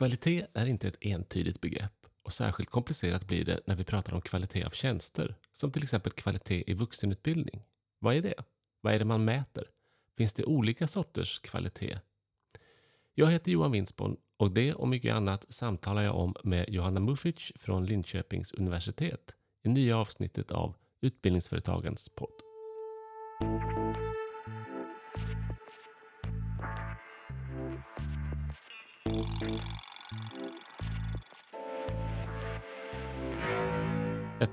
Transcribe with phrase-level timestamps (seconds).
[0.00, 4.20] Kvalitet är inte ett entydigt begrepp och särskilt komplicerat blir det när vi pratar om
[4.20, 7.62] kvalitet av tjänster, som till exempel kvalitet i vuxenutbildning.
[7.98, 8.34] Vad är det?
[8.80, 9.64] Vad är det man mäter?
[10.18, 11.98] Finns det olika sorters kvalitet?
[13.14, 17.52] Jag heter Johan Winsborn och det och mycket annat samtalar jag om med Johanna Mufic
[17.56, 22.42] från Linköpings universitet i nya avsnittet av Utbildningsföretagens podd.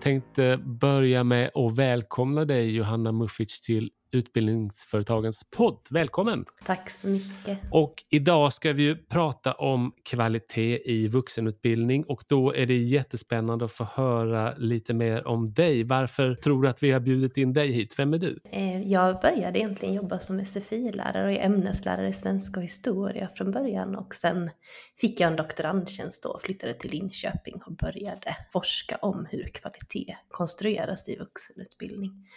[0.08, 5.80] Tänkte börja med att välkomna dig Johanna Muffic till Utbildningsföretagens podd.
[5.90, 6.46] Välkommen!
[6.66, 7.60] Tack så mycket.
[7.72, 13.66] Och idag ska vi ju prata om kvalitet i vuxenutbildning och då är det jättespännande
[13.66, 15.84] att få höra lite mer om dig.
[15.84, 18.00] Varför tror du att vi har bjudit in dig hit?
[18.00, 18.40] Vem är du?
[18.52, 23.96] Eh, jag började egentligen jobba som SFI-lärare och ämneslärare i svenska och historia från början
[23.96, 24.50] och sen
[25.02, 30.18] fick jag en doktorandtjänst då och flyttade till Linköping och började forska om hur kvalitet
[30.30, 32.28] konstrueras i vuxenutbildning.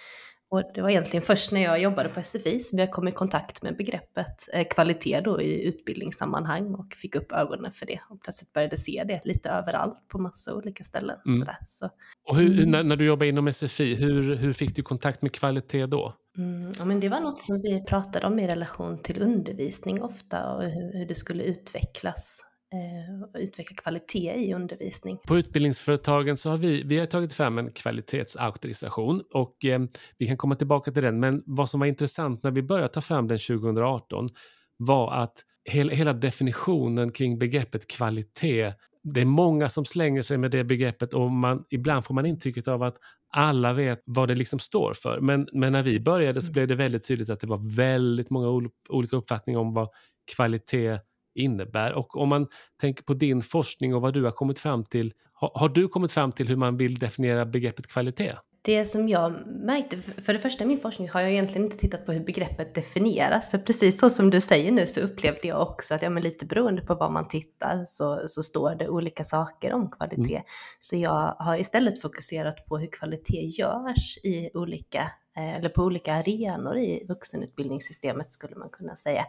[0.50, 3.62] Och det var egentligen först när jag jobbade på SFI som jag kom i kontakt
[3.62, 8.52] med begreppet eh, kvalitet då i utbildningssammanhang och fick upp ögonen för det och plötsligt
[8.52, 11.16] började se det lite överallt på massa olika ställen.
[11.26, 11.38] Mm.
[11.38, 11.58] Sådär.
[11.66, 11.88] Så,
[12.28, 12.70] och hur, mm.
[12.70, 16.14] när, när, du jobbade inom SFI, hur, hur fick du kontakt med kvalitet då?
[16.38, 20.54] Mm, ja, men det var något som vi pratade om i relation till undervisning ofta
[20.54, 25.18] och hur, hur det skulle utvecklas eh, utveckla kvalitet i undervisning.
[25.26, 29.80] På utbildningsföretagen så har vi, vi har tagit fram en kvalitetsauktorisation och eh,
[30.18, 31.20] vi kan komma tillbaka till den.
[31.20, 34.28] Men vad som var intressant när vi började ta fram den 2018
[34.77, 40.50] var att hela, hela definitionen kring begreppet kvalitet det är många som slänger sig med
[40.50, 42.96] det begreppet och man, ibland får man intrycket av att
[43.32, 45.20] alla vet vad det liksom står för.
[45.20, 46.52] Men, men när vi började så mm.
[46.52, 49.88] blev det väldigt tydligt att det var väldigt många olika uppfattningar om vad
[50.36, 50.98] kvalitet
[51.34, 51.92] innebär.
[51.92, 52.47] Och om man
[52.81, 55.12] tänker på din forskning och vad du har kommit fram till.
[55.33, 58.36] Har, har du kommit fram till hur man vill definiera begreppet kvalitet?
[58.62, 62.07] Det som jag märkte, för det första i min forskning har jag egentligen inte tittat
[62.07, 63.51] på hur begreppet definieras.
[63.51, 66.46] För precis så som du säger nu så upplevde jag också att ja, men lite
[66.46, 70.35] beroende på vad man tittar så, så står det olika saker om kvalitet.
[70.35, 70.45] Mm.
[70.79, 76.14] Så jag har istället fokuserat på hur kvalitet görs i olika Eh, eller på olika
[76.14, 79.27] arenor i vuxenutbildningssystemet skulle man kunna säga.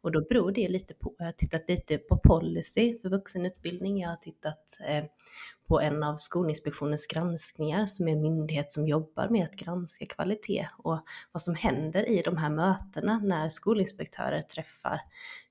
[0.00, 4.08] Och då beror det lite på, jag har tittat lite på policy för vuxenutbildning, jag
[4.08, 5.04] har tittat eh,
[5.68, 10.68] på en av Skolinspektionens granskningar som är en myndighet som jobbar med att granska kvalitet
[10.78, 11.00] och
[11.32, 15.00] vad som händer i de här mötena när skolinspektörer träffar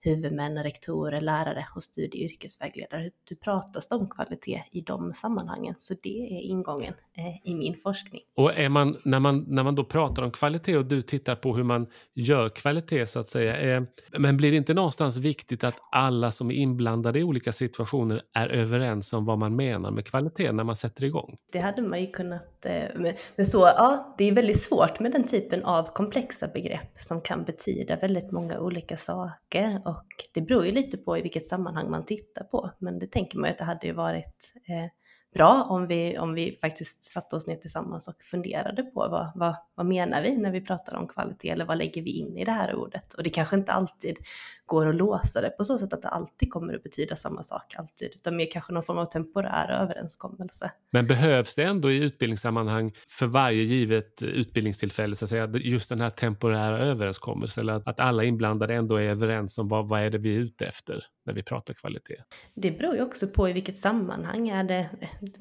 [0.04, 3.10] huvudmän, rektorer, lärare och studie och yrkesvägledare.
[3.30, 5.76] Hur pratas det om kvalitet i de sammanhangen?
[5.78, 8.22] Så det är ingången eh, i min forskning.
[8.36, 11.56] Och är man, när, man, när man då pratar om kvalitet och du tittar på
[11.56, 13.84] hur man gör kvalitet så att säga, eh,
[14.18, 18.48] men blir det inte någonstans viktigt att alla som är inblandade i olika situationer är
[18.48, 21.38] överens om vad man menar med kvalitet när man sätter igång?
[21.52, 25.24] Det hade man ju kunnat, eh, men så ja, det är väldigt svårt med den
[25.24, 30.72] typen av komplexa begrepp som kan betyda väldigt många olika saker och det beror ju
[30.72, 32.72] lite på i vilket sammanhang man tittar på.
[32.80, 34.92] Men det tänker man ju att det hade ju varit eh,
[35.34, 39.56] bra om vi, om vi faktiskt satte oss ner tillsammans och funderade på vad, vad,
[39.76, 42.52] vad menar vi när vi pratar om kvalitet eller vad lägger vi in i det
[42.52, 43.14] här ordet?
[43.14, 44.18] Och det kanske inte alltid
[44.66, 47.76] går att låsa det på så sätt att det alltid kommer att betyda samma sak
[47.78, 50.72] alltid, utan mer kanske någon form av temporär överenskommelse.
[50.92, 56.02] Men behövs det ändå i utbildningssammanhang för varje givet utbildningstillfälle, så att säga, just den
[56.02, 60.18] här temporära överenskommelsen, eller att alla inblandade ändå är överens om vad, vad är det
[60.18, 62.16] vi är ute efter när vi pratar kvalitet?
[62.54, 64.90] Det beror ju också på i vilket sammanhang är det,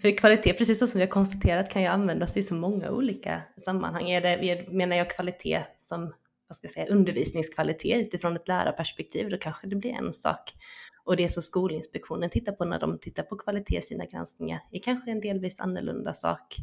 [0.00, 3.43] för kvalitet, precis så som vi har konstaterat, kan ju användas i så många olika
[3.65, 4.10] sammanhang.
[4.10, 6.12] Är det, menar jag kvalitet som
[6.48, 10.53] vad ska jag säga, undervisningskvalitet utifrån ett lärarperspektiv, då kanske det blir en sak.
[11.04, 14.78] Och det som Skolinspektionen tittar på när de tittar på kvalitet i sina granskningar är
[14.78, 16.56] kanske en delvis annorlunda sak.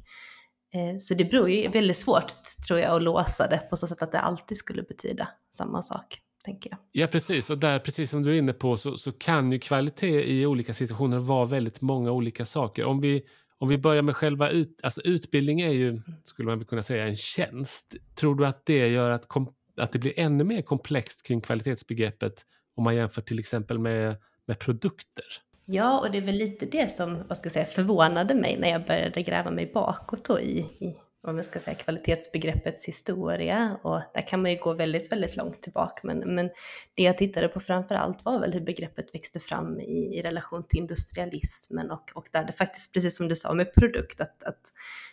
[0.74, 2.34] Eh, så det beror ju väldigt svårt,
[2.68, 6.20] tror jag, att låsa det på så sätt att det alltid skulle betyda samma sak.
[6.44, 6.80] Tänker jag.
[6.92, 7.50] Ja, precis.
[7.50, 10.74] Och där, precis som du är inne på, så, så kan ju kvalitet i olika
[10.74, 12.86] situationer vara väldigt många olika saker.
[12.86, 13.24] Om vi,
[13.58, 17.16] om vi börjar med själva ut, alltså utbildning är ju, skulle man kunna säga, en
[17.16, 17.96] tjänst.
[18.16, 22.46] Tror du att det gör att kom, att det blir ännu mer komplext kring kvalitetsbegreppet
[22.76, 24.16] om man jämför till exempel med,
[24.46, 25.26] med produkter.
[25.66, 28.70] Ja, och det är väl lite det som vad ska jag säga, förvånade mig när
[28.70, 30.96] jag började gräva mig bakåt i, i
[31.28, 35.62] om vi ska säga, kvalitetsbegreppets historia och där kan man ju gå väldigt, väldigt långt
[35.62, 36.02] tillbaka.
[36.04, 36.50] Men, men
[36.94, 40.68] det jag tittade på framför allt var väl hur begreppet växte fram i, i relation
[40.68, 44.62] till industrialismen och, och där det faktiskt, precis som du sa med produkt, att, att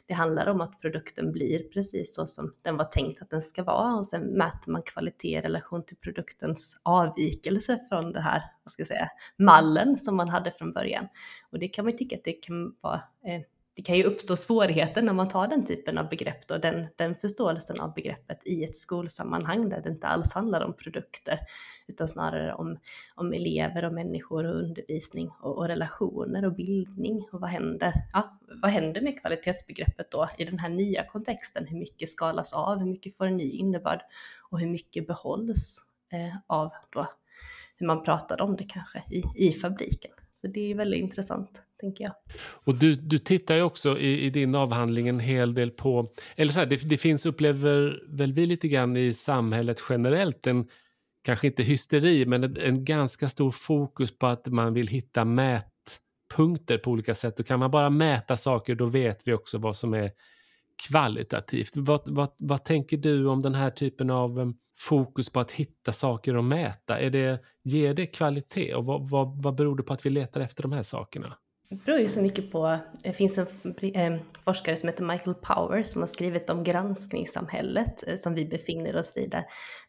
[0.07, 3.63] det handlar om att produkten blir precis så som den var tänkt att den ska
[3.63, 8.73] vara och sen mäter man kvalitet i relation till produktens avvikelse från det här, vad
[8.73, 9.09] ska jag säga,
[9.39, 11.09] mallen som man hade från början.
[11.53, 13.43] Och det kan man ju tycka att det kan vara eh,
[13.77, 17.15] det kan ju uppstå svårigheter när man tar den typen av begrepp och den, den
[17.15, 21.39] förståelsen av begreppet i ett skolsammanhang där det inte alls handlar om produkter
[21.87, 22.79] utan snarare om,
[23.15, 27.93] om elever och människor och undervisning och, och relationer och bildning och vad händer?
[28.13, 31.67] Ja, vad händer med kvalitetsbegreppet då i den här nya kontexten?
[31.67, 32.79] Hur mycket skalas av?
[32.79, 34.01] Hur mycket får en ny innebörd?
[34.51, 35.79] Och hur mycket behålls
[36.13, 37.07] eh, av då
[37.77, 40.11] hur man pratade om det kanske i, i fabriken?
[40.33, 42.15] Så det är väldigt intressant tänker jag.
[42.65, 46.53] Och du, du tittar ju också i, i din avhandling en hel del på, eller
[46.53, 50.69] så här, det, det finns, upplever väl vi lite grann i samhället generellt, en,
[51.23, 56.79] kanske inte hysteri, men en, en ganska stor fokus på att man vill hitta mätpunkter
[56.79, 57.41] på olika sätt.
[57.41, 60.11] Och kan man bara mäta saker, då vet vi också vad som är
[60.89, 61.71] kvalitativt.
[61.75, 65.93] Vad, vad, vad tänker du om den här typen av um, fokus på att hitta
[65.93, 67.01] saker att mäta?
[67.01, 70.41] Är det, ger det kvalitet och vad, vad, vad beror det på att vi letar
[70.41, 71.37] efter de här sakerna?
[71.69, 73.47] Det beror ju så mycket på, det finns en
[73.95, 78.97] eh, forskare som heter Michael Power som har skrivit om granskningssamhället eh, som vi befinner
[78.97, 79.45] oss i där,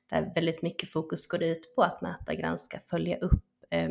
[0.10, 3.90] där väldigt mycket fokus går ut på att mäta, granska, följa upp eh,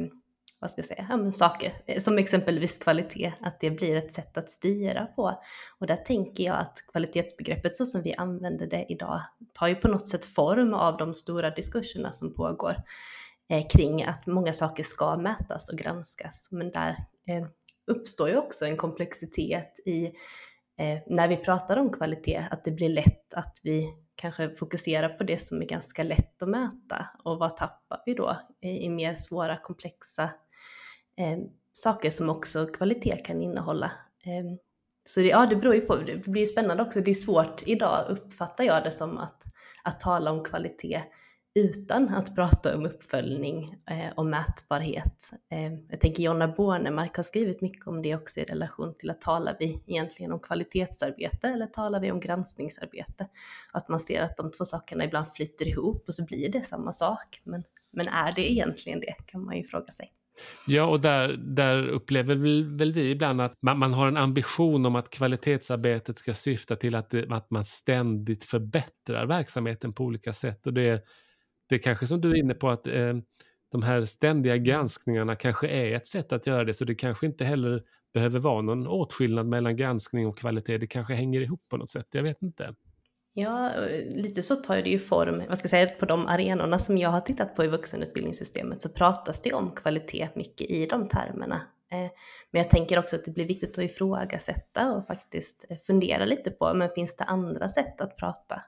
[0.61, 4.39] vad ska jag säga, ja, men saker som exempelvis kvalitet, att det blir ett sätt
[4.39, 5.43] att styra på.
[5.79, 9.21] Och där tänker jag att kvalitetsbegreppet så som vi använder det idag
[9.53, 12.77] tar ju på något sätt form av de stora diskurserna som pågår
[13.51, 16.49] eh, kring att många saker ska mätas och granskas.
[16.51, 16.91] Men där
[17.29, 17.47] eh,
[17.87, 20.05] uppstår ju också en komplexitet i
[20.79, 25.25] eh, när vi pratar om kvalitet, att det blir lätt att vi kanske fokuserar på
[25.25, 27.07] det som är ganska lätt att mäta.
[27.25, 30.25] Och vad tappar vi då i, i mer svåra komplexa
[31.19, 31.39] eh,
[31.75, 33.93] saker som också kvalitet kan innehålla.
[34.25, 34.57] Eh,
[35.05, 38.07] så det, ja, det beror ju på, det blir spännande också, det är svårt idag
[38.09, 39.43] uppfattar jag det som att,
[39.85, 41.03] att tala om kvalitet
[41.57, 45.31] utan att prata om uppföljning eh, och mätbarhet.
[45.51, 49.21] Eh, jag tänker Jonna Bornemark har skrivit mycket om det också i relation till att
[49.21, 53.29] talar vi egentligen om kvalitetsarbete eller talar vi om granskningsarbete?
[53.73, 56.93] Att man ser att de två sakerna ibland flyter ihop och så blir det samma
[56.93, 57.41] sak.
[57.45, 60.13] Men, men är det egentligen det kan man ju fråga sig.
[60.67, 62.35] Ja, och där, där upplever
[62.77, 66.95] väl vi ibland att man, man, har en ambition om att kvalitetsarbetet ska syfta till
[66.95, 70.67] att, det, att man ständigt förbättrar verksamheten på olika sätt.
[70.67, 71.05] Och det,
[71.69, 73.15] det är kanske som du är inne på att eh,
[73.73, 77.45] de här ständiga granskningarna kanske är ett sätt att göra det, så det kanske inte
[77.45, 77.83] heller
[78.15, 80.79] behöver vara någon åtskillnad mellan granskning och kvalitet.
[80.79, 82.75] Det kanske hänger ihop på något sätt, jag vet inte.
[83.39, 86.79] Ja, eh, lite så tar det ju form, vad ska jag säga, på de arenorna
[86.79, 91.09] som jag har tittat på i vuxenutbildningssystemet så pratas det om kvalitet mycket i de
[91.09, 91.61] termerna.
[91.93, 92.11] Eh,
[92.51, 96.51] men jag tänker också att det blir viktigt att ifrågasätta och faktiskt eh, fundera lite
[96.51, 98.63] på, men finns det andra sätt att prata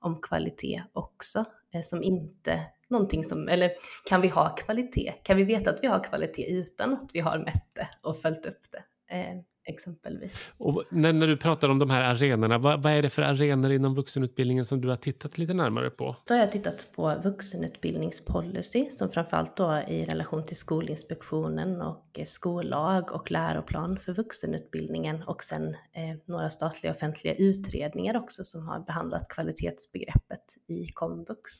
[0.00, 1.44] om kvalitet också,
[1.74, 3.70] Eh, som inte någonting som, eller
[4.08, 5.12] kan vi ha kvalitet?
[5.22, 8.46] Kan vi veta att vi har kvalitet utan att vi har mätt det och följt
[8.46, 9.14] upp det?
[9.16, 9.36] Eh,
[9.68, 10.52] Eh, exempelvis.
[10.56, 13.72] Och när, när, du pratar om de här arenorna, vad, vad, är det för arenor
[13.72, 16.16] inom vuxenutbildningen som du har tittat lite närmare på?
[16.24, 23.12] Då har jag tittat på vuxenutbildningspolicy som framförallt då i relation till Skolinspektionen och skollag
[23.12, 29.28] och läroplan för vuxenutbildningen och sen eh, några statliga offentliga utredningar också som har behandlat
[29.28, 31.52] kvalitetsbegreppet i komvux.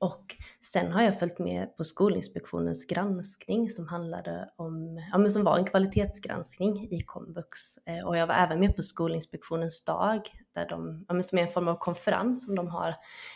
[0.00, 0.36] Och
[0.72, 5.58] sen har jag följt med på Skolinspektionens granskning som handlade om, ja men som var
[5.58, 7.76] en kvalitetsgranskning i komvux.
[7.86, 11.42] Eh, och jag var även med på Skolinspektionens dag, där de, ja men som är
[11.42, 12.94] en form av konferens som de har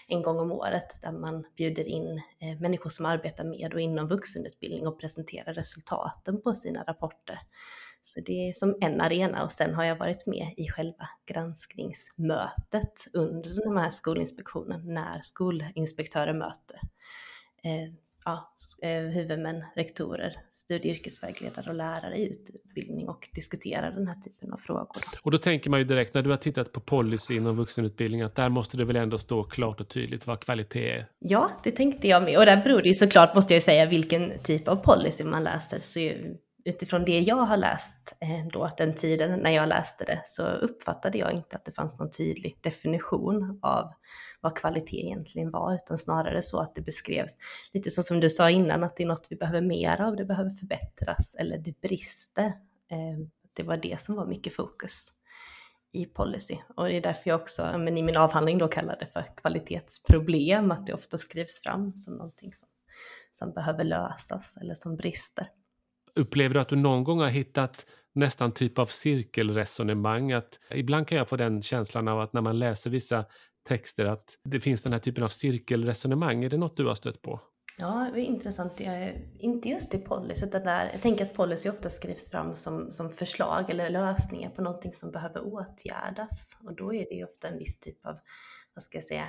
[0.08, 4.08] en gång om året, där man bjuder in eh, människor som arbetar med och inom
[4.08, 7.38] vuxenutbildning och presenterar resultaten på sina rapporter.
[8.06, 13.06] Så det är som en arena och sen har jag varit med i själva granskningsmötet
[13.12, 16.78] under den här skolinspektionen när skolinspektörer möter
[17.62, 17.94] eh,
[18.24, 24.20] ja, eh, huvudmän, rektorer, studie och yrkesvägledare och lärare i utbildning och diskuterar den här
[24.20, 25.02] typen av frågor.
[25.22, 28.34] Och då tänker man ju direkt när du har tittat på policy inom vuxenutbildning att
[28.34, 31.06] där måste det väl ändå stå klart och tydligt vad kvalitet är?
[31.18, 32.38] Ja, det tänkte jag med.
[32.38, 35.78] Och där beror det ju såklart, måste jag säga, vilken typ av policy man läser.
[35.82, 36.12] Så
[36.64, 41.18] utifrån det jag har läst eh, då, den tiden när jag läste det, så uppfattade
[41.18, 43.92] jag inte att det fanns någon tydlig definition av
[44.40, 47.38] vad kvalitet egentligen var, utan snarare så att det beskrevs
[47.72, 50.24] lite så som du sa innan, att det är något vi behöver mer av, det
[50.24, 52.46] behöver förbättras eller det brister.
[52.90, 55.12] Eh, det var det som var mycket fokus
[55.92, 56.56] i policy.
[56.76, 60.70] Och det är därför jag också men i min avhandling då kallar det för kvalitetsproblem,
[60.70, 62.68] att det ofta skrivs fram som någonting som,
[63.30, 65.48] som behöver lösas eller som brister.
[66.16, 70.32] Upplever du att du någon gång har hittat nästan typ av cirkelresonemang?
[70.32, 73.24] Att ibland kan jag få den känslan av att när man läser vissa
[73.68, 76.44] texter att det finns den här typen av cirkelresonemang.
[76.44, 77.40] Är det något du har stött på?
[77.78, 78.80] Ja, det är intressant.
[79.38, 83.10] inte just i policy, utan där, jag tänker att policy ofta skrivs fram som, som
[83.10, 86.56] förslag eller lösningar på någonting som behöver åtgärdas.
[86.64, 88.18] Och då är det ju ofta en viss typ av,
[88.74, 89.28] vad ska jag säga,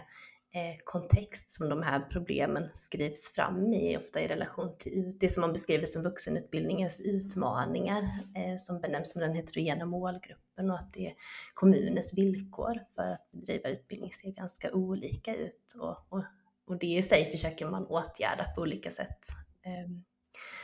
[0.56, 5.42] Eh, kontext som de här problemen skrivs fram i, ofta i relation till det som
[5.42, 8.02] man beskriver som vuxenutbildningens utmaningar,
[8.36, 11.14] eh, som benämns som den heterogena målgruppen och att det är
[11.54, 15.76] kommunens villkor för att bedriva utbildning ser ganska olika ut.
[15.80, 16.24] Och, och
[16.68, 19.26] och det i sig försöker man åtgärda på olika sätt.
[19.64, 20.04] Ehm,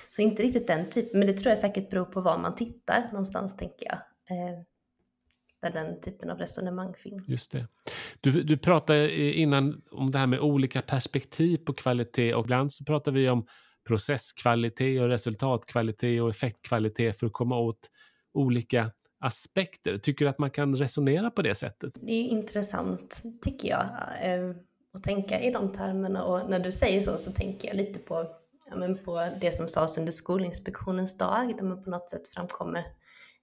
[0.10, 3.10] så inte riktigt den typen, men det tror jag säkert beror på var man tittar
[3.12, 3.98] någonstans tänker jag.
[4.38, 4.65] Ehm,
[5.61, 7.29] där den typen av resonemang finns.
[7.29, 7.67] Just det.
[8.21, 12.85] Du, du pratade innan om det här med olika perspektiv på kvalitet och ibland så
[12.85, 13.45] pratar vi om
[13.87, 17.89] processkvalitet och resultatkvalitet och effektkvalitet för att komma åt
[18.33, 19.97] olika aspekter.
[19.97, 21.93] Tycker du att man kan resonera på det sättet?
[22.01, 23.85] Det är intressant tycker jag.
[24.21, 24.55] Ehm,
[24.93, 26.23] och tänka i de termerna.
[26.23, 28.27] Och när du säger så så tänker jag lite på,
[28.69, 32.79] ja, men på det som sades under Skolinspektionens dag, där man på något sätt framkommer
[32.79, 32.85] eh,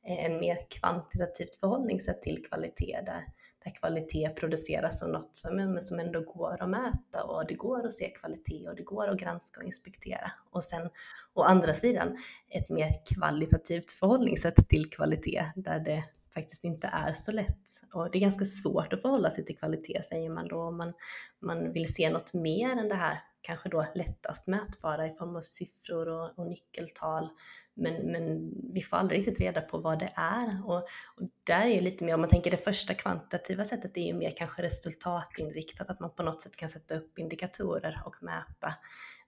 [0.08, 3.24] Eh, en mer kvantitativt förhållningssätt till kvalitet, där,
[3.64, 7.92] där kvalitet produceras som något som, som ändå går att mäta och det går att
[7.92, 10.32] se kvalitet och det går att granska och inspektera.
[10.50, 10.90] Och sen
[11.34, 12.16] å andra sidan
[12.48, 16.04] ett mer kvalitativt förhållningssätt till kvalitet, där det
[16.38, 17.68] faktiskt inte är så lätt.
[17.92, 20.92] Och det är ganska svårt att förhålla sig till kvalitet säger man då om man,
[21.40, 25.40] man vill se något mer än det här kanske då lättast mätbara i form av
[25.40, 27.28] siffror och, och nyckeltal.
[27.74, 30.62] Men, men vi får aldrig riktigt reda på vad det är.
[30.66, 30.76] Och,
[31.16, 34.14] och där är lite mer, om man tänker det första kvantitativa sättet, det är ju
[34.14, 38.74] mer kanske resultatinriktat, att man på något sätt kan sätta upp indikatorer och mäta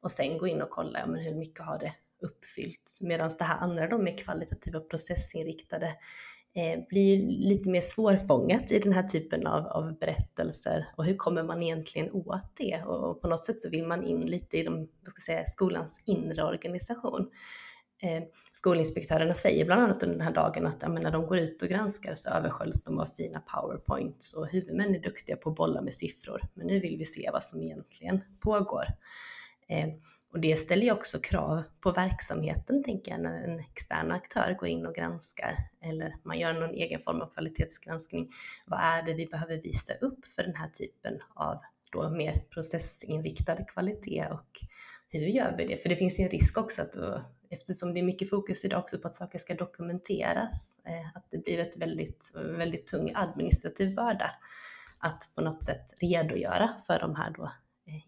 [0.00, 2.99] och sen gå in och kolla ja, men hur mycket har det uppfyllt.
[3.02, 5.97] Medan det här andra, de är kvalitativa processinriktade,
[6.54, 11.42] Eh, blir lite mer svårfångat i den här typen av, av berättelser och hur kommer
[11.42, 12.83] man egentligen åt det?
[12.87, 16.02] Och, och på något sätt så vill man in lite i de, ska säga, skolans
[16.07, 17.30] inre organisation.
[18.02, 21.62] Eh, skolinspektörerna säger bland annat under den här dagen att ja, när de går ut
[21.62, 25.83] och granskar så översköljs de av fina powerpoints och huvudmän är duktiga på att bolla
[25.83, 26.42] med siffror.
[26.54, 28.85] Men nu vill vi se vad som egentligen pågår.
[29.69, 29.88] Eh,
[30.33, 34.69] och det ställer ju också krav på verksamheten, tänker jag, när en extern aktör går
[34.69, 38.31] in och granskar eller man gör någon egen form av kvalitetsgranskning.
[38.67, 41.61] Vad är det vi behöver visa upp för den här typen av
[41.93, 44.61] då mer processinriktad kvalitet och
[45.09, 45.77] hur gör vi det?
[45.77, 48.81] För det finns ju en risk också att då, eftersom det är mycket fokus idag
[48.81, 53.95] också på att saker ska dokumenteras, eh, att det blir ett väldigt, väldigt tung administrativ
[53.95, 54.33] börda
[54.99, 57.53] att på något sätt redogöra för de här då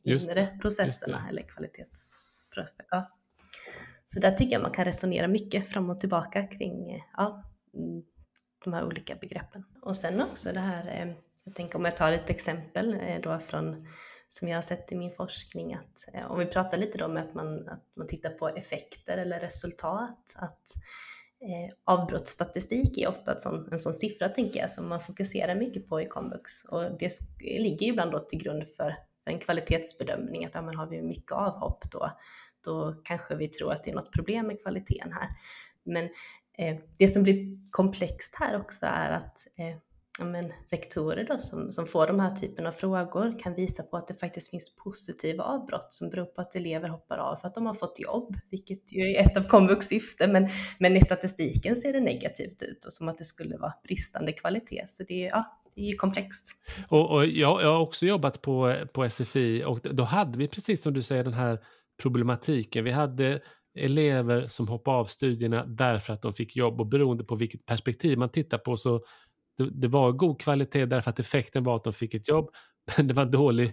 [0.02, 2.86] inre processerna eller kvalitetsprocesser.
[2.90, 3.18] Ja.
[4.06, 8.02] Så där tycker jag man kan resonera mycket fram och tillbaka kring ja, mm,
[8.64, 9.64] de här olika begreppen.
[9.82, 13.38] Och sen också det här, eh, jag tänker om jag tar ett exempel eh, då
[13.38, 13.86] från
[14.32, 17.34] som jag har sett i min forskning att eh, om vi pratar lite om att
[17.34, 20.72] man, att man tittar på effekter eller resultat, att
[21.40, 26.00] eh, avbrottsstatistik är ofta sån, en sån siffra tänker jag som man fokuserar mycket på
[26.00, 27.10] i komvux och det
[27.40, 31.90] ligger ibland då till grund för en kvalitetsbedömning, att ja, men har vi mycket avhopp
[31.90, 32.10] då,
[32.64, 35.28] då kanske vi tror att det är något problem med kvaliteten här.
[35.84, 36.04] Men
[36.58, 39.76] eh, det som blir komplext här också är att eh,
[40.18, 43.96] ja, men rektorer då, som, som får de här typen av frågor kan visa på
[43.96, 47.54] att det faktiskt finns positiva avbrott som beror på att elever hoppar av för att
[47.54, 50.48] de har fått jobb, vilket ju är ett av komvux syfte, men,
[50.78, 54.84] men i statistiken ser det negativt ut och som att det skulle vara bristande kvalitet.
[54.88, 56.56] Så det är, ja, det är komplext.
[56.88, 60.82] Och, och jag, jag, har också jobbat på, på SFI och då hade vi precis
[60.82, 61.58] som du säger den här
[62.02, 62.84] problematiken.
[62.84, 63.40] Vi hade
[63.78, 68.18] elever som hoppade av studierna därför att de fick jobb och beroende på vilket perspektiv
[68.18, 69.04] man tittar på så
[69.58, 72.50] det, det var god kvalitet därför att effekten var att de fick ett jobb
[72.96, 73.72] men det var dålig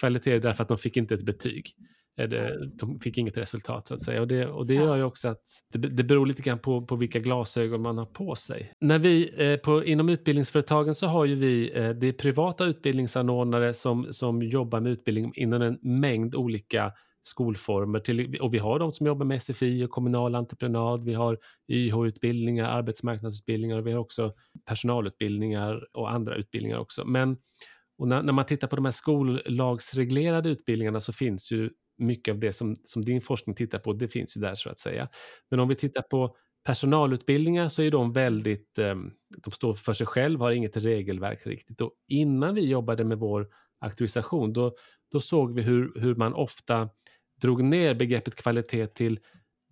[0.00, 1.66] kvalitet därför att de fick inte ett betyg
[2.16, 4.20] det, de fick inget resultat så att säga.
[4.20, 5.42] Och det, och det gör ju också att
[5.72, 8.72] det, det beror lite grann på, på vilka glasögon man har på sig.
[8.80, 13.74] När vi, eh, på, inom utbildningsföretagen så har ju vi, eh, det är privata utbildningsanordnare
[13.74, 16.92] som, som jobbar med utbildning inom en mängd olika
[17.22, 18.00] skolformer.
[18.00, 22.64] Till, och vi har de som jobbar med SFI och kommunal entreprenad, vi har YH-utbildningar,
[22.64, 24.32] arbetsmarknadsutbildningar och vi har också
[24.64, 27.04] personalutbildningar och andra utbildningar också.
[27.04, 27.36] Men
[27.98, 32.38] och när, när, man tittar på de här skollagsreglerade utbildningarna så finns ju mycket av
[32.38, 35.08] det som, som din forskning tittar på, det finns ju där så att säga.
[35.50, 36.36] Men om vi tittar på
[36.66, 39.10] personalutbildningar så är de väldigt, ehm,
[39.44, 41.80] de står för sig själva, har inget regelverk riktigt.
[41.80, 43.48] Och innan vi jobbade med vår
[43.80, 44.74] auktorisation, då,
[45.12, 46.88] då såg vi hur, hur man ofta
[47.42, 49.20] drog ner begreppet kvalitet till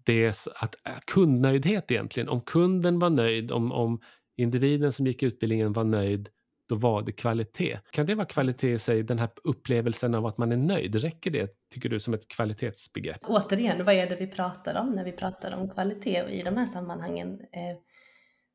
[0.04, 2.28] det att eh, kundnöjdhet egentligen.
[2.28, 4.00] Om kunden var nöjd, om, om
[4.37, 6.28] individen som gick utbildningen var nöjd,
[6.68, 7.78] då var det kvalitet.
[7.90, 10.94] Kan det vara kvalitet i sig, den här upplevelsen av att man är nöjd?
[10.94, 13.18] Räcker det, tycker du, som ett kvalitetsbegrepp?
[13.23, 16.23] Återigen, vad är det vi pratar om när vi pratar om kvalitet?
[16.23, 17.76] Och i de här sammanhangen eh,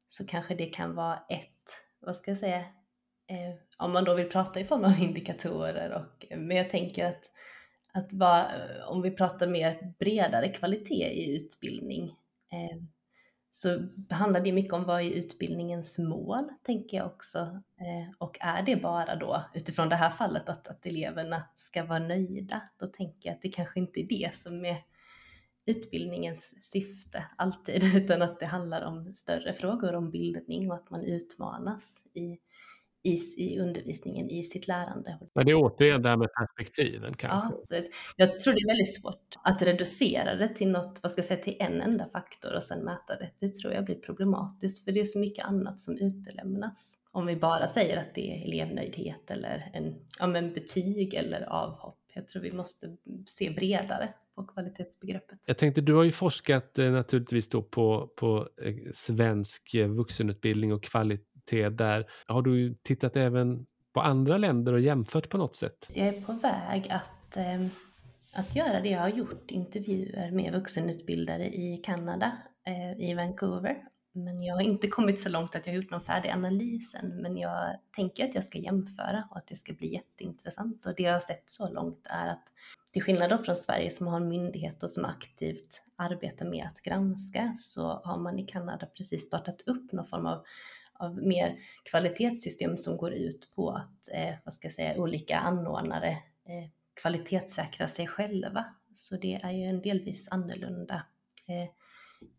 [0.07, 4.29] så kanske det kan vara ett, vad ska jag säga, eh, om man då vill
[4.29, 5.91] prata i form av indikatorer.
[5.91, 7.23] Och, eh, men jag tänker att,
[7.93, 12.03] att va, eh, om vi pratar mer bredare kvalitet i utbildning
[12.51, 12.77] eh,
[13.51, 17.39] så handlar det mycket om vad är utbildningens mål, tänker jag också.
[17.79, 21.99] Eh, och är det bara då, utifrån det här fallet, att, att eleverna ska vara
[21.99, 24.77] nöjda, då tänker jag att det kanske inte är det som är
[25.65, 31.03] utbildningens syfte alltid, utan att det handlar om större frågor om bildning och att man
[31.03, 32.37] utmanas i
[33.03, 35.19] i, i undervisningen, i sitt lärande.
[35.35, 37.75] Men det är återigen det här med perspektiven kanske?
[37.75, 37.83] Ja,
[38.15, 41.43] jag tror det är väldigt svårt att reducera det till något, vad ska jag säga,
[41.43, 43.31] till en enda faktor och sen mäta det.
[43.39, 46.97] Det tror jag blir problematiskt, för det är så mycket annat som utelämnas.
[47.11, 51.99] Om vi bara säger att det är elevnöjdhet eller en, ja, men betyg eller avhopp.
[52.13, 55.39] Jag tror vi måste se bredare på kvalitetsbegreppet.
[55.47, 60.73] Jag tänkte, du har ju forskat eh, naturligtvis då på, på eh, svensk eh, vuxenutbildning
[60.73, 62.05] och kvalitet SVT där.
[62.27, 65.87] Har du tittat även på andra länder och jämfört på något sätt?
[65.93, 67.65] Jag är på väg att, eh,
[68.33, 68.89] att göra det.
[68.89, 72.37] Jag har gjort intervjuer med vuxenutbildare i Kanada,
[72.67, 73.77] eh, i Vancouver.
[74.11, 77.21] Men jag har inte kommit så långt att jag har gjort någon färdig analys än.
[77.21, 80.85] Men jag tänker att jag ska jämföra och att det ska bli jätteintressant.
[80.85, 82.43] Och det jag har sett så långt är att
[82.91, 87.53] till skillnad från Sverige som har en myndighet och som aktivt arbetar med att granska
[87.57, 90.45] så har man i Kanada precis startat upp någon form av
[90.99, 96.09] av mer kvalitetssystem som går ut på att, eh, vad ska jag säga, olika anordnare
[96.09, 96.69] eh,
[97.01, 98.65] kvalitetssäkra sig själva.
[98.93, 101.05] Så det är ju en delvis annorlunda,
[101.47, 101.69] eh,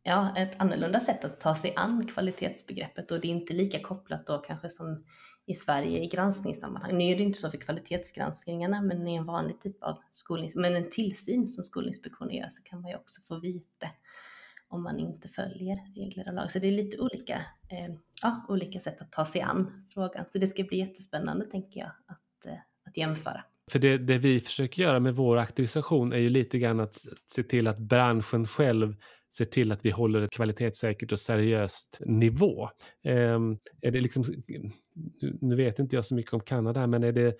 [0.02, 4.26] ja, ett annorlunda sätt att ta sig an kvalitetsbegreppet och det är inte lika kopplat
[4.26, 5.04] då kanske som
[5.46, 6.98] i Sverige i granskningssammanhang.
[6.98, 10.76] Nu är det inte så för kvalitetsgranskningarna, men i en vanlig typ av skolning, men
[10.76, 13.90] en tillsyn som Skolinspektionen gör så kan man ju också få vite
[14.70, 16.50] om man inte följer regler och lag.
[16.50, 17.34] Så det är lite olika,
[17.70, 20.24] eh, ja, olika sätt att ta sig an frågan.
[20.28, 23.44] Så det ska bli jättespännande, tänker jag, att, eh, att jämföra.
[23.70, 27.42] För det, det, vi försöker göra med vår auktorisation är ju lite grann att se
[27.42, 28.96] till att branschen själv
[29.34, 32.70] ser till att vi håller ett kvalitetssäkert och seriöst nivå.
[33.04, 33.38] Eh,
[33.80, 34.24] är det liksom,
[35.40, 37.36] nu vet inte jag så mycket om Kanada, men är det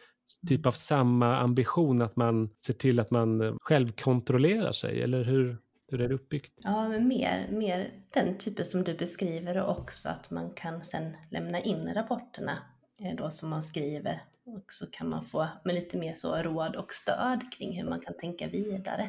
[0.48, 5.59] typ av samma ambition att man ser till att man själv kontrollerar sig, eller hur?
[5.90, 6.61] Hur är det uppbyggt?
[6.62, 11.16] Ja, men mer, mer den typen som du beskriver och också att man kan sen
[11.31, 12.59] lämna in rapporterna
[12.98, 16.76] eh, då som man skriver och så kan man få med lite mer så råd
[16.76, 19.03] och stöd kring hur man kan tänka vidare.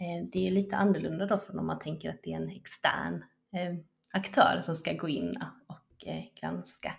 [0.00, 3.24] Eh, det är lite annorlunda då från om man tänker att det är en extern
[3.52, 3.74] eh,
[4.12, 6.04] aktör som ska gå in och
[6.40, 6.94] granska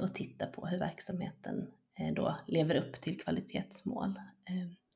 [0.00, 1.70] och titta på hur verksamheten
[2.16, 4.14] då lever upp till kvalitetsmål.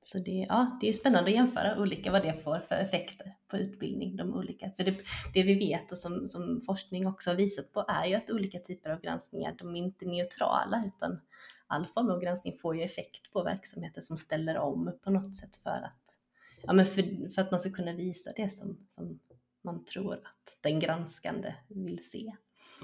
[0.03, 3.57] Så det, ja, det är spännande att jämföra olika, vad det får för effekter på
[3.57, 4.17] utbildning.
[4.17, 4.71] De olika.
[4.77, 4.97] För det,
[5.35, 8.59] det vi vet och som, som forskning också har visat på är ju att olika
[8.59, 11.21] typer av granskningar, de är inte neutrala utan
[11.67, 15.57] all form av granskning får ju effekt på verksamheter som ställer om på något sätt
[15.57, 16.19] för att,
[16.63, 19.21] ja, men för, för att man ska kunna visa det som, som
[19.65, 22.33] man tror att den granskande vill se.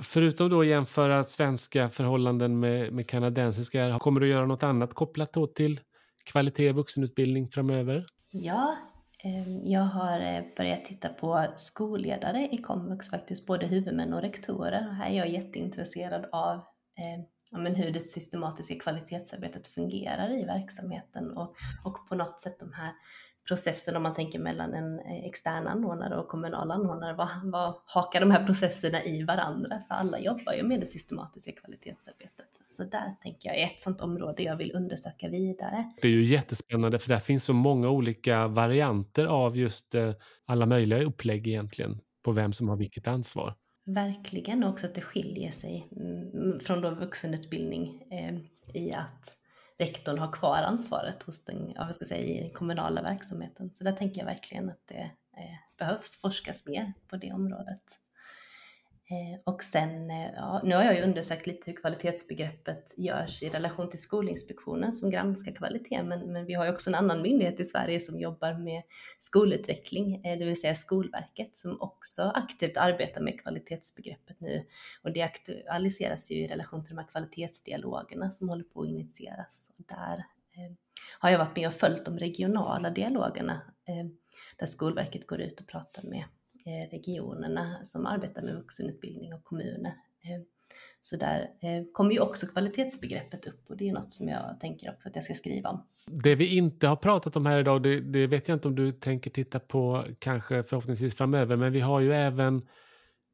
[0.02, 5.32] Förutom då att jämföra svenska förhållanden med, med kanadensiska, kommer du göra något annat kopplat
[5.32, 5.80] då till
[6.26, 8.06] kvalitet i vuxenutbildning framöver?
[8.30, 8.76] Ja,
[9.24, 14.80] ehm, jag har eh, börjat titta på skolledare i komvux faktiskt, både huvudmän och rektorer.
[14.80, 16.54] Här är jag jätteintresserad av
[16.98, 22.60] ehm, ja, men hur det systematiska kvalitetsarbetet fungerar i verksamheten och, och på något sätt
[22.60, 22.92] de här
[23.48, 27.14] processen om man tänker mellan en eh, extern anordnare och kommunal anordnare.
[27.14, 29.80] Vad, vad hakar de här processerna i varandra?
[29.88, 32.46] För alla jobbar ju med det systematiska kvalitetsarbetet.
[32.68, 35.92] Så där tänker jag är ett sådant område jag vill undersöka vidare.
[36.02, 40.12] Det är ju jättespännande för där finns så många olika varianter av just eh,
[40.46, 43.54] alla möjliga upplägg egentligen på vem som har vilket ansvar.
[43.86, 48.34] Verkligen, också att det skiljer sig mm, från då vuxenutbildning eh,
[48.82, 49.38] i att
[49.78, 53.70] rektorn har kvar ansvaret hos den, ja, ska säga, i den kommunala verksamheten.
[53.74, 58.00] Så där tänker jag verkligen att det eh, behövs forskas mer på det området.
[59.10, 63.48] Eh, och sen, eh, ja, nu har jag ju undersökt lite hur kvalitetsbegreppet görs i
[63.48, 67.60] relation till Skolinspektionen som granskar kvalitet, men, men vi har ju också en annan myndighet
[67.60, 68.82] i Sverige som jobbar med
[69.18, 74.66] skolutveckling, eh, det vill säga Skolverket, som också aktivt arbetar med kvalitetsbegreppet nu.
[75.02, 79.70] Och det aktualiseras ju i relation till de här kvalitetsdialogerna som håller på att initieras.
[79.78, 80.26] Och där
[81.18, 83.60] har jag varit med och följt de regionala dialogerna
[84.56, 86.24] där Skolverket går ut och pratar med
[86.66, 89.94] Eh, regionerna som arbetar med vuxenutbildning och kommuner.
[90.24, 90.42] Eh,
[91.00, 94.90] så där eh, kommer ju också kvalitetsbegreppet upp och det är något som jag tänker
[94.90, 95.86] också att jag ska skriva om.
[96.06, 98.92] Det vi inte har pratat om här idag, det, det vet jag inte om du
[98.92, 102.66] tänker titta på kanske förhoppningsvis framöver, men vi har ju även,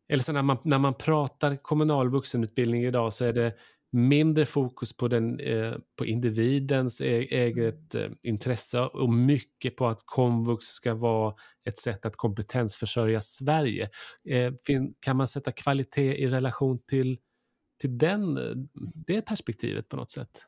[0.08, 3.52] eller så när man, när man pratar kommunal vuxenutbildning idag så är det
[3.92, 10.02] mindre fokus på, den, eh, på individens e eget eh, intresse och mycket på att
[10.04, 13.88] komvux ska vara ett sätt att kompetensförsörja Sverige.
[14.28, 14.52] Eh,
[15.00, 17.18] kan man sätta kvalitet i relation till,
[17.80, 18.38] till den,
[19.06, 20.46] det perspektivet på något sätt?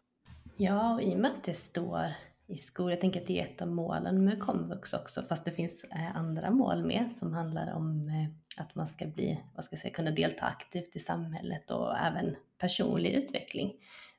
[0.57, 2.15] Ja, i och med att det står
[2.47, 2.91] i skolan.
[2.91, 6.51] Jag tänker att det är ett av målen med komvux också, fast det finns andra
[6.51, 8.11] mål med som handlar om
[8.57, 12.37] att man ska bli, vad ska jag säga, kunna delta aktivt i samhället och även
[12.59, 13.73] personlig utveckling.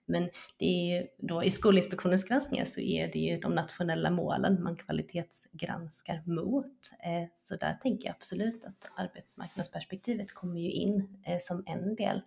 [0.07, 4.75] Men det är då, i Skolinspektionens granskningar så är det ju de nationella målen man
[4.75, 6.91] kvalitetsgranskar mot.
[7.03, 12.21] Eh, så där tänker jag absolut att arbetsmarknadsperspektivet kommer ju in eh, som en del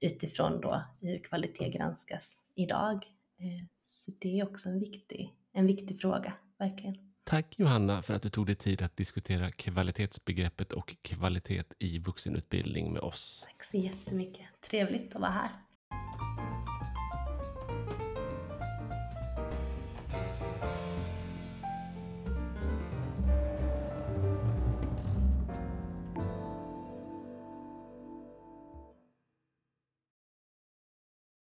[0.00, 2.94] utifrån då hur kvalitet granskas idag
[3.38, 7.11] eh, så det är också en viktig, en viktig fråga, verkligen.
[7.24, 12.92] Tack Johanna för att du tog dig tid att diskutera kvalitetsbegreppet och kvalitet i vuxenutbildning
[12.92, 13.42] med oss.
[13.46, 14.46] Tack så jättemycket.
[14.70, 15.50] Trevligt att vara här.